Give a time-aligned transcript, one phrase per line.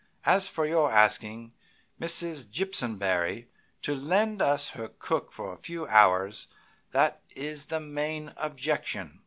[0.25, 1.53] As for your asking
[2.01, 2.49] Mrs.
[2.49, 3.49] Jimpsonberry
[3.83, 6.47] to lend us her cook for a few hours,
[6.91, 9.19] that is the main objection.